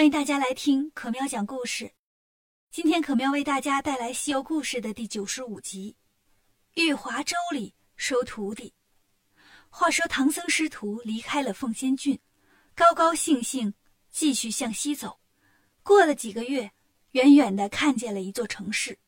[0.00, 1.92] 欢迎大家来听可喵讲故事。
[2.70, 5.94] 今天可喵为大家带来《西游故事》的第九十五集
[6.82, 8.72] 《玉华州里收徒弟》。
[9.68, 12.18] 话说唐僧师徒离开了凤仙郡，
[12.74, 13.74] 高高兴兴
[14.08, 15.20] 继续向西走。
[15.82, 16.72] 过了几个月，
[17.10, 18.98] 远远的看见了一座城市。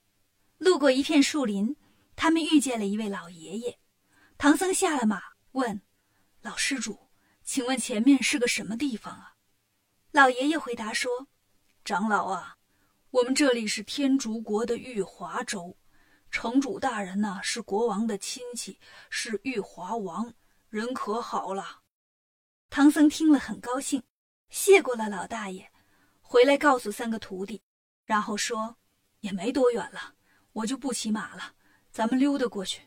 [0.58, 1.74] 路过一片树林，
[2.14, 3.78] 他们遇见了一位老爷爷。
[4.36, 5.22] 唐僧下了马，
[5.52, 5.80] 问
[6.42, 7.08] ：“老施主，
[7.42, 9.31] 请问前面是个什么地方啊？”
[10.12, 11.26] 老爷爷回答说
[11.86, 12.58] ：“长老啊，
[13.12, 15.74] 我们这里是天竺国的玉华州，
[16.30, 20.34] 城主大人呢是国王的亲戚，是玉华王，
[20.68, 21.80] 人可好了。”
[22.68, 24.02] 唐僧听了很高兴，
[24.50, 25.72] 谢过了老大爷，
[26.20, 27.62] 回来告诉三个徒弟，
[28.04, 28.76] 然后说
[29.20, 30.12] ：“也没多远了，
[30.52, 31.54] 我就不骑马了，
[31.90, 32.82] 咱们溜达过去。”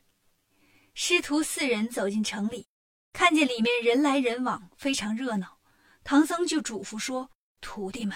[0.94, 2.68] 师徒四人走进城里，
[3.12, 5.55] 看见里面人来人往，非常热闹。
[6.06, 8.16] 唐僧就嘱咐说：“徒弟们，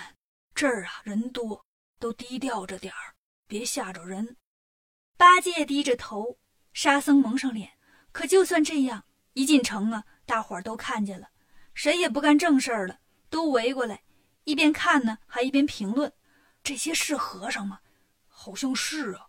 [0.53, 1.65] 这儿啊人多，
[1.97, 3.15] 都低调着点儿，
[3.47, 4.37] 别吓着人。”
[5.17, 6.37] 八戒低着头，
[6.71, 7.71] 沙僧蒙上脸。
[8.11, 11.29] 可就算这样，一进城啊，大伙儿都看见了，
[11.73, 14.03] 谁也不干正事儿了，都围过来，
[14.43, 16.13] 一边看呢，还一边评论
[16.61, 17.79] ：“这些是和尚吗？
[18.27, 19.25] 好像是啊。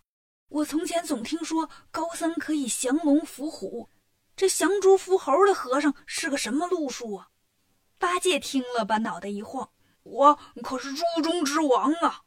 [0.49, 3.89] 我从前总听说高僧可以降龙伏虎，
[4.37, 7.29] 这降猪伏猴的和尚是个什么路数啊？”
[8.01, 9.71] 八戒听了，把脑袋一晃
[10.05, 12.23] ：“我可是猪中之王啊！”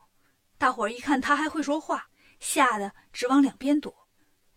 [0.60, 4.08] 大伙儿一看他还会说话，吓得直往两边躲。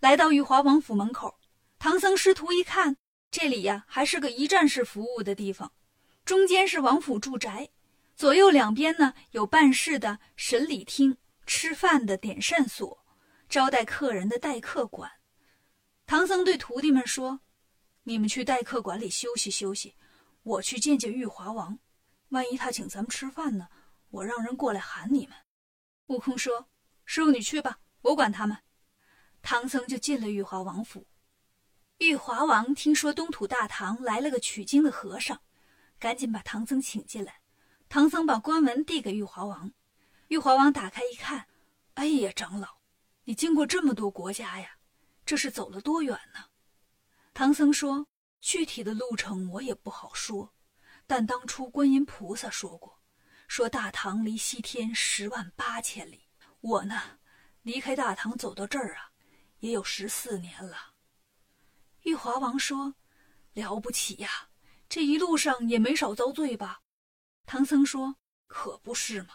[0.00, 1.38] 来到玉华王府门口，
[1.78, 2.98] 唐僧师徒一看，
[3.30, 5.72] 这里呀还是个一站式服务的地方，
[6.26, 7.70] 中间是王府住宅，
[8.14, 13.02] 左右两边呢有办事的审理厅、吃饭的点膳所、
[13.48, 15.10] 招待客人的待客馆。
[16.06, 17.40] 唐僧对徒弟们说
[18.04, 19.94] ：“你们去待客馆里休息休息。”
[20.46, 21.76] 我去见见玉华王，
[22.28, 23.66] 万一他请咱们吃饭呢？
[24.10, 25.36] 我让人过来喊你们。
[26.06, 26.68] 悟空说
[27.04, 28.56] ：“师傅，你去吧，我管他们。”
[29.42, 31.04] 唐僧就进了玉华王府。
[31.98, 35.40] 玉华王听说东土大唐来了个取经的和尚，
[35.98, 37.40] 赶紧把唐僧请进来。
[37.88, 39.72] 唐僧把官文递给玉华王，
[40.28, 41.48] 玉华王打开一看，
[41.94, 42.78] 哎呀，长老，
[43.24, 44.76] 你经过这么多国家呀，
[45.24, 46.44] 这是走了多远呢？
[47.34, 48.06] 唐僧说。
[48.40, 50.54] 具体的路程我也不好说，
[51.06, 53.00] 但当初观音菩萨说过，
[53.48, 56.28] 说大唐离西天十万八千里。
[56.60, 57.18] 我呢，
[57.62, 59.10] 离开大唐走到这儿啊，
[59.60, 60.94] 也有十四年了。
[62.02, 62.94] 玉华王说
[63.54, 64.48] ：“了不起呀，
[64.88, 66.80] 这一路上也没少遭罪吧？”
[67.46, 69.34] 唐僧说：“可不是嘛，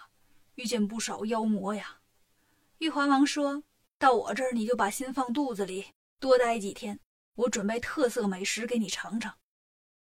[0.56, 2.00] 遇见不少妖魔呀。”
[2.80, 3.64] 玉华王说
[4.00, 7.00] ：“到我这儿你就把心放肚子里，多待几天。”
[7.36, 9.38] 我准备特色美食给你尝尝。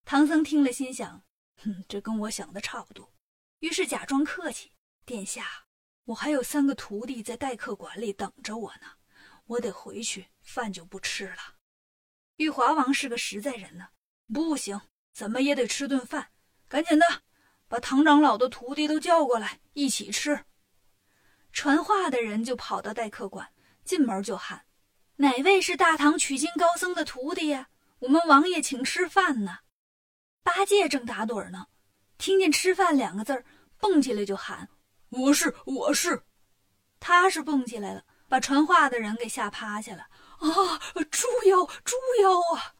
[0.05, 1.23] 唐僧听了，心想
[1.63, 3.13] ：“哼，这跟我想的差不多。”
[3.59, 4.71] 于是假装客气
[5.05, 5.65] ：“殿下，
[6.05, 8.87] 我还有三个徒弟在待客馆里等着我呢，
[9.45, 11.55] 我得回去，饭就不吃了。”
[12.37, 13.89] 玉华王是个实在人呢，
[14.33, 14.79] 不行，
[15.11, 16.31] 怎么也得吃顿饭。
[16.67, 17.23] 赶紧的，
[17.67, 20.45] 把唐长老的徒弟都叫过来一起吃。
[21.51, 23.51] 传话的人就跑到待客馆，
[23.83, 24.65] 进门就喊。
[25.17, 27.69] 哪位是大唐取经高僧的徒弟呀？
[27.99, 29.59] 我们王爷请吃饭呢。
[30.43, 31.67] 八戒正打盹呢，
[32.19, 33.43] 听见“吃饭”两个字儿，
[33.79, 34.69] 蹦起来就喊
[35.09, 36.23] ：“我是，我是。”
[37.01, 40.03] 他是蹦起来了，把传话的人给吓趴下了。
[40.37, 40.79] 啊，
[41.09, 42.75] 猪妖，猪妖啊！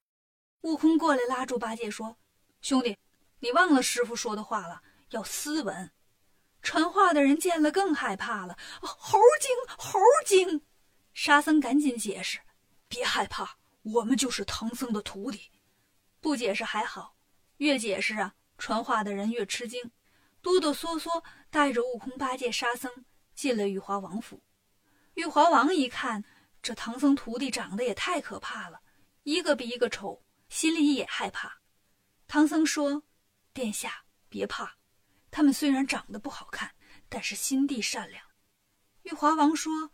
[0.62, 2.18] 悟空过来拉住八戒说
[2.62, 2.96] ：“兄弟，
[3.40, 5.92] 你忘了师傅说的话了，要斯文。”
[6.62, 10.62] 传话的人见了更害怕了：“猴精，猴精！”
[11.18, 12.40] 沙僧赶紧解释
[12.88, 15.50] ：“别害怕，我们就是唐僧的徒弟。
[16.22, 17.18] 不解释还好，
[17.58, 19.82] 越解释啊，传话的人越吃惊，
[20.44, 24.44] 哆哆嗦嗦带着悟空、八戒、沙僧进了玉华王府。
[25.16, 26.24] 玉华王一看，
[26.62, 28.80] 这唐僧徒弟长得也太可怕了，
[29.24, 31.62] 一个比一个丑，心里也害怕。
[32.28, 33.02] 唐僧说
[33.56, 34.78] ：‘殿下别怕，
[35.32, 36.76] 他们虽然长得不好看，
[37.10, 38.24] 但是心地善良。’
[39.02, 39.92] 玉华王说。”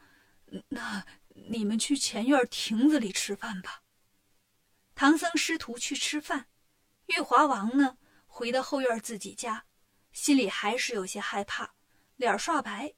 [0.70, 1.04] 那
[1.34, 3.82] 你们去前院亭子里吃饭吧。
[4.96, 6.48] 唐僧师徒去吃饭，
[7.08, 9.66] 玉华王呢回到后院自己家，
[10.12, 11.74] 心里还是有些害怕，
[12.16, 12.94] 脸刷白。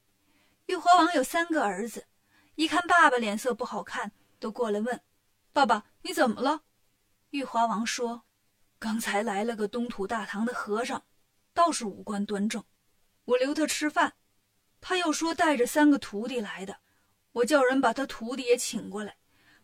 [0.66, 2.06] 玉华王有三个儿子，
[2.54, 5.00] 一看爸爸脸色不好看，都过来问
[5.52, 6.62] ：“爸爸你怎么了？”
[7.30, 8.24] 玉华王说
[8.78, 11.06] ：“刚才来了个东土大唐的和尚，
[11.54, 12.64] 倒是五官端正，
[13.24, 14.14] 我留他吃饭，
[14.80, 16.80] 他又说带着三个徒弟来的。”
[17.36, 19.18] 我叫人把他徒弟也请过来，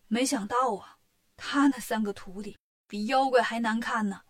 [0.07, 0.99] 没想到啊，
[1.39, 4.21] 他那三个徒弟比妖怪还难看呢。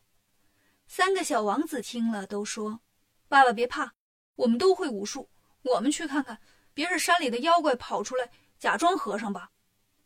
[0.87, 2.83] 三个小王子听了都说
[3.27, 3.95] ：“爸爸别怕，
[4.37, 5.29] 我们都会武术，
[5.63, 6.39] 我们去看看，
[6.73, 8.31] 别是山里的妖怪跑出来
[8.61, 9.51] 假装和尚吧。”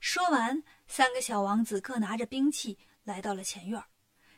[0.00, 3.84] 说完，三个小王子各拿着兵器来到了前院，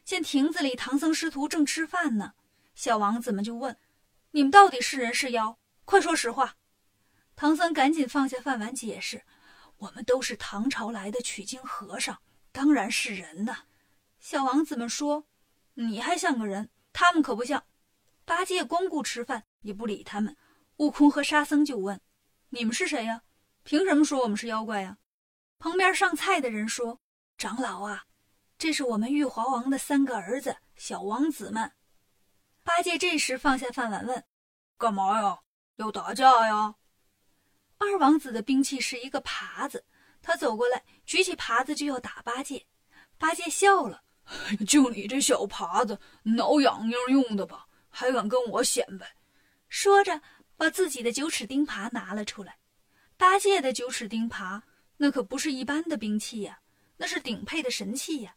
[0.03, 2.33] 见亭子里唐僧师徒正吃饭呢，
[2.75, 3.77] 小王子们就问
[4.33, 5.57] ：“你们到底是人是妖？
[5.85, 6.57] 快说实话！”
[7.41, 9.23] 唐僧赶紧放下饭碗解释
[9.79, 12.19] ：“我们都是唐朝来的取经和尚，
[12.51, 13.59] 当然是人呐。”
[14.19, 15.25] 小王子们说
[15.75, 17.63] ：“你还像个人，他们可不像。”
[18.27, 20.37] 八戒光顾吃饭，也不理他们。
[20.79, 22.01] 悟空和沙僧就问
[22.51, 23.23] ：“你们是谁呀？
[23.63, 24.99] 凭什么说我们是妖怪呀？”
[25.61, 26.99] 旁边上菜的人说
[27.39, 28.07] ：“长老啊，
[28.59, 31.71] 这是我们玉华王的三个儿子，小王子们。”
[32.65, 34.25] 八戒这时放下饭碗问
[34.77, 35.39] ：“干嘛呀？
[35.77, 36.75] 要打架呀？”
[37.79, 39.85] 二王子的兵器是一个耙子，
[40.21, 42.67] 他走过来，举起耙子就要打八戒。
[43.17, 44.03] 八戒笑了
[44.67, 47.67] ：“就你这小耙子，挠痒痒用的吧？
[47.89, 49.17] 还敢跟我显摆？”
[49.69, 50.21] 说着，
[50.57, 52.59] 把自己的九齿钉耙拿了出来。
[53.17, 54.63] 八戒的九齿钉耙。
[55.01, 56.59] 那可不是一般的兵器呀，
[56.97, 58.35] 那是顶配的神器呀！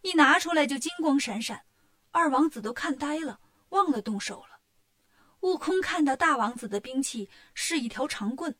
[0.00, 1.66] 一拿出来就金光闪闪，
[2.12, 4.58] 二王子都看呆了，忘了动手了。
[5.40, 8.56] 悟空看到大王子的兵器是一条长棍，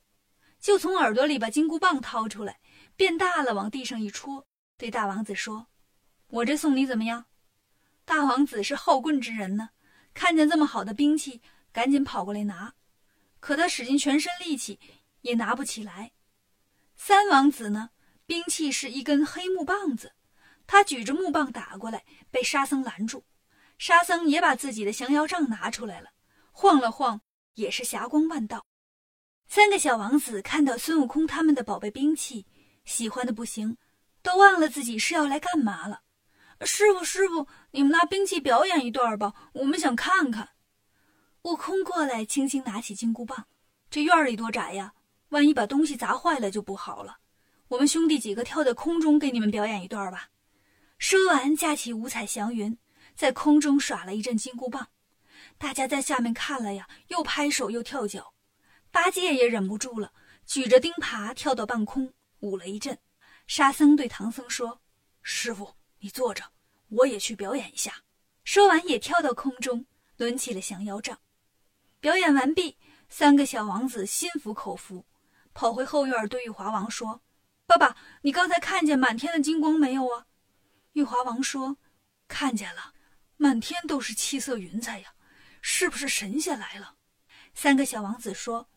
[0.68, 2.60] 就从耳朵里把金箍棒掏出来，
[2.94, 4.44] 变大了，往地上一戳，
[4.76, 5.68] 对大王子说
[6.28, 7.24] ：“我这送你怎么样？”
[8.04, 9.70] 大王子是好棍之人呢，
[10.12, 11.40] 看见这么好的兵器，
[11.72, 12.74] 赶紧跑过来拿，
[13.40, 14.78] 可他使尽全身力气
[15.22, 16.12] 也拿不起来。
[16.96, 17.88] 三王子呢？
[18.26, 20.12] 兵器是一根黑木棒子，
[20.66, 23.24] 他举着木棒打过来，被沙僧拦住。
[23.78, 26.10] 沙僧也把自己的降妖杖拿出来了，
[26.52, 27.22] 晃了晃，
[27.54, 28.66] 也是霞光万道。
[29.48, 32.46] 三个小王子看到孙悟空他们的宝贝兵器，
[32.84, 33.78] 喜欢的不行，
[34.22, 36.02] 都忘了自己是要来干嘛了。
[36.66, 40.50] 师傅，师傅，你们拿兵器表演一段吧，我们想看看。
[41.42, 43.46] 悟空过来，轻轻拿起金箍棒。
[43.88, 44.92] 这院里多窄呀！
[45.30, 47.16] 万一把东西砸坏了就不好了。
[47.68, 50.28] 我们兄弟几个跳在空中给你们表演一段吧。
[50.98, 52.76] 说完，架起五彩祥云，
[53.14, 54.88] 在空中耍了一阵金箍棒。
[55.56, 58.34] 大家在下面看了呀，又拍手又跳脚。
[58.90, 60.12] 八戒也忍不住了，
[60.46, 62.98] 举着钉耙跳到半空，舞了一阵。
[63.46, 64.80] 沙僧对唐僧说
[65.22, 66.44] ：“师傅，你坐着，
[66.88, 68.02] 我也去表演一下。”
[68.44, 69.84] 说完，也跳到空中，
[70.16, 71.18] 抡起了降妖杖。
[72.00, 75.04] 表演完毕，三个小王子心服口服。
[75.52, 77.20] 跑回后院，对玉华王说
[77.66, 80.26] ：“爸爸，你刚才看见满天的金光没有啊？”
[80.92, 81.76] 玉华王说
[82.28, 82.94] ：“看见了，
[83.36, 85.12] 满天都是七色云彩呀，
[85.60, 86.94] 是不是神仙来了？”
[87.54, 88.68] 三个小王子说：“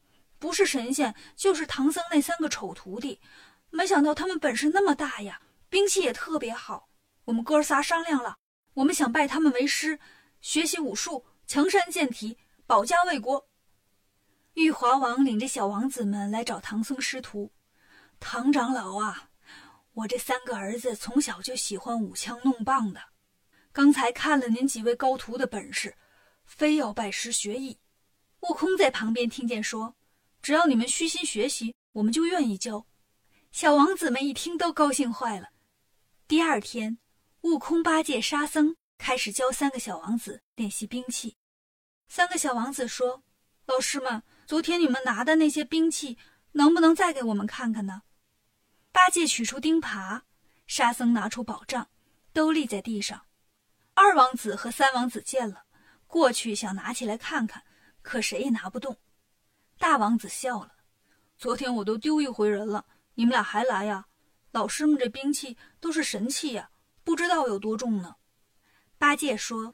[0.41, 3.21] 不是神仙，就是唐僧那三个丑徒弟。
[3.69, 5.39] 没想到他们本事那么大呀，
[5.69, 6.89] 兵器也特别好。
[7.25, 8.39] 我们哥仨商量了，
[8.73, 9.99] 我们想拜他们为师，
[10.41, 13.47] 学习武术，强身健体，保家卫国。”
[14.55, 17.51] 玉华王领着小王子们来找唐僧师徒，
[18.19, 19.29] 唐长老啊，
[19.93, 22.99] 我这三个儿子从小就喜欢舞枪弄棒的，
[23.71, 25.95] 刚才看了您几位高徒的本事，
[26.45, 27.77] 非要拜师学艺。
[28.39, 29.93] 悟空在旁边听见说
[30.41, 32.85] ：“只要你们虚心学习，我们就愿意教。”
[33.51, 35.49] 小王子们一听都高兴坏了。
[36.27, 36.97] 第二天，
[37.41, 41.35] 悟空、八戒、沙僧开始教三个小王子练习兵器。
[42.07, 43.23] 三个小王子说
[43.65, 46.17] ：“老师们。”昨天你们拿的那些兵器，
[46.51, 48.01] 能不能再给我们看看呢？
[48.91, 50.23] 八戒取出钉耙，
[50.67, 51.87] 沙僧拿出宝杖，
[52.33, 53.27] 都立在地上。
[53.93, 55.63] 二王子和三王子见了，
[56.05, 57.63] 过去想拿起来看看，
[58.01, 58.97] 可谁也拿不动。
[59.81, 60.71] 大王子笑了
[61.39, 62.85] ：“昨天我都丢一回人了，
[63.15, 64.05] 你们俩还来呀？
[64.51, 66.69] 老师们这兵器都是神器呀，
[67.03, 68.15] 不知道有多重呢。”
[68.99, 69.73] 八戒说：“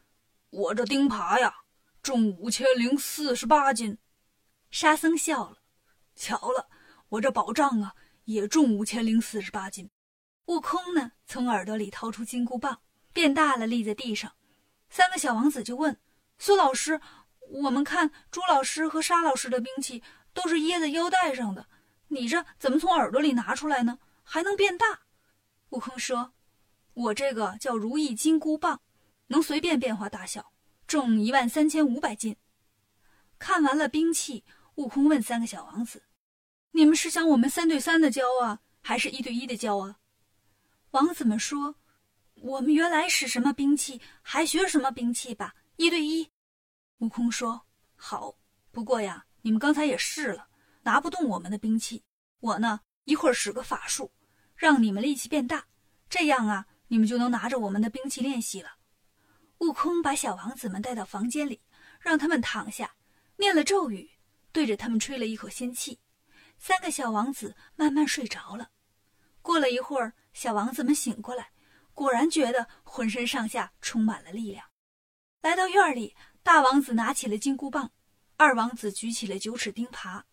[0.49, 1.53] 我这钉耙呀，
[2.01, 3.97] 重五千零四十八斤。”
[4.71, 5.57] 沙僧笑了，
[6.15, 6.69] 巧了，
[7.09, 9.89] 我这宝杖啊也重五千零四十八斤。
[10.45, 12.79] 悟空呢，从耳朵里掏出金箍棒，
[13.11, 14.31] 变大了，立在地上。
[14.89, 15.99] 三个小王子就问
[16.37, 17.01] 苏老师
[17.49, 21.67] ：“我们看朱老师和沙老师的兵器都是掖在腰带上的，
[22.07, 23.99] 你这怎么从耳朵里拿出来呢？
[24.23, 25.01] 还能变大？”
[25.69, 26.33] 悟空说
[26.93, 28.81] ：“我这个叫如意金箍棒，
[29.27, 30.51] 能随便变化大小，
[30.87, 32.35] 重一万三千五百斤。”
[33.39, 34.43] 看完了兵器。
[34.75, 36.03] 悟空问三个小王子
[36.69, 39.97] ：“你们是想我们三对三的教啊，还是一对一的教啊？”
[40.91, 41.73] 王子们说
[42.43, 46.29] ：“我们原来使什么兵器，还学什么兵器吧，一对一。”
[46.99, 47.61] 悟空说
[47.95, 48.35] ：“好，
[48.71, 50.47] 不过呀，你们刚才也试了，
[50.81, 52.03] 拿不动我们的兵器。
[52.39, 54.11] 我呢，一会儿使个法术，
[54.55, 55.67] 让你们力气变大，
[56.09, 58.77] 这样啊，你们就能拿着我们的兵器练习了。”
[59.59, 61.61] 悟空把小王子们带到房间里，
[61.99, 62.95] 让他们躺下。
[63.37, 64.09] 念了咒语，
[64.51, 65.99] 对着他们吹了一口仙气，
[66.57, 68.71] 三个小王子慢慢睡着了。
[69.43, 71.51] 过了一会儿，小王子们醒过来，
[71.93, 74.65] 果然觉得浑身上下充满了力量。
[75.41, 76.15] 来到院里，
[76.47, 77.91] 大王子拿起了金箍棒，
[78.37, 80.23] 二王子举起了九齿钉耙，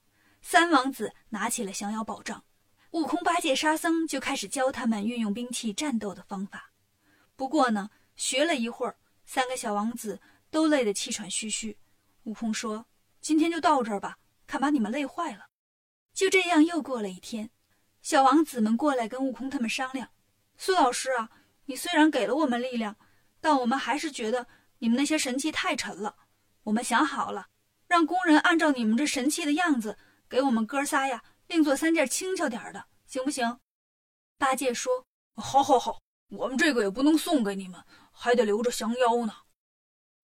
[0.40, 2.44] 三王子拿起了降妖宝杖。
[2.92, 6.70] 悟空、八戒、沙僧就开始教他们运用兵器战斗的方法。
[7.34, 10.20] 不过呢，学了一会儿，三个小王子
[10.52, 11.76] 都累得气喘吁吁。
[12.22, 12.86] 悟空说
[13.20, 14.16] ：“今天就到这儿吧，
[14.46, 15.46] 看把你们累坏了。”
[16.14, 17.50] 就这样又过了一天，
[18.02, 20.10] 小王子们过来跟悟空他们商量
[20.56, 21.28] ：“苏老师啊，
[21.64, 22.96] 你虽然给了我们力量，
[23.40, 24.46] 但我们还是觉得
[24.84, 26.14] 你们那些神器太沉了。
[26.64, 27.46] 我们想好了，
[27.86, 29.96] 让工人按照你们这神器的样子，
[30.28, 33.60] 给我们哥仨呀。”另做三件轻巧点的，行不行？
[34.36, 39.34] 八戒说：“好，好，好，我们这个也不能送给你们，还得留着降妖呢。”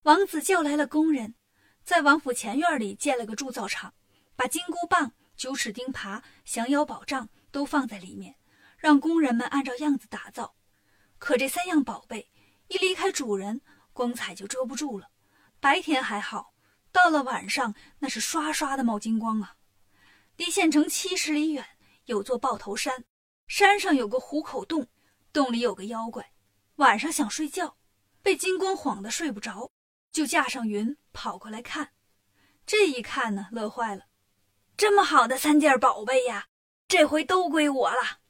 [0.04, 1.34] 王子叫来了工人，
[1.82, 3.94] 在王府前院里建了个铸造厂，
[4.36, 8.36] 把金箍棒、九齿钉耙、降妖宝杖都放在里面，
[8.76, 10.54] 让工人们按照样子打造。
[11.18, 12.30] 可这三样宝贝
[12.68, 15.08] 一离开主人，光彩就遮不住了。
[15.60, 16.54] 白天还好，
[16.90, 19.56] 到了晚上，那是刷刷的冒金光啊！
[20.36, 21.64] 离县城七十里远，
[22.06, 23.04] 有座豹头山，
[23.46, 24.86] 山上有个虎口洞，
[25.32, 26.32] 洞里有个妖怪。
[26.76, 27.76] 晚上想睡觉，
[28.22, 29.70] 被金光晃得睡不着，
[30.10, 31.90] 就驾上云跑过来看。
[32.64, 34.04] 这一看呢，乐坏了，
[34.76, 36.46] 这么好的三件宝贝呀，
[36.88, 38.20] 这回都归我了。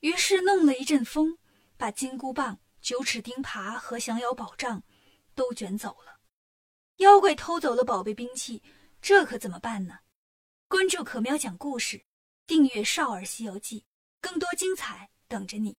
[0.00, 1.38] 于是弄了一阵风，
[1.76, 4.82] 把金箍棒、九齿钉耙和降妖宝杖
[5.38, 6.18] 都卷走了。
[6.96, 8.60] 妖怪偷走了宝贝兵器，
[9.00, 10.00] 这可怎么办呢？
[10.66, 12.04] 关注可喵讲故事，
[12.44, 13.80] 订阅《少儿西游记》，
[14.20, 15.76] 更多精彩等着你。